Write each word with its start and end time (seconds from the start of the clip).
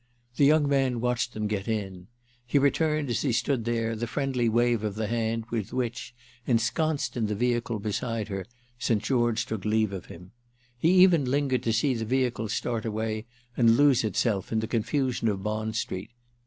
The 0.35 0.47
young 0.47 0.67
man 0.67 0.99
watched 0.99 1.33
them 1.35 1.45
get 1.45 1.67
in; 1.67 2.07
he 2.43 2.57
returned, 2.57 3.11
as 3.11 3.21
he 3.21 3.31
stood 3.31 3.65
there, 3.65 3.95
the 3.95 4.07
friendly 4.07 4.49
wave 4.49 4.83
of 4.83 4.95
the 4.95 5.05
hand 5.05 5.45
with 5.51 5.73
which, 5.73 6.15
ensconced 6.47 7.15
in 7.15 7.27
the 7.27 7.35
vehicle 7.35 7.77
beside 7.77 8.27
her, 8.27 8.47
St. 8.79 9.03
George 9.03 9.45
took 9.45 9.63
leave 9.63 9.93
of 9.93 10.07
him. 10.07 10.31
He 10.75 10.89
even 11.03 11.25
lingered 11.29 11.61
to 11.61 11.71
see 11.71 11.93
the 11.93 12.05
vehicle 12.05 12.49
start 12.49 12.83
away 12.83 13.27
and 13.55 13.77
lose 13.77 14.03
itself 14.03 14.51
in 14.51 14.59
the 14.59 14.65
confusion 14.67 15.27
of 15.27 15.43
Bond 15.43 15.75
Street. 15.75 16.09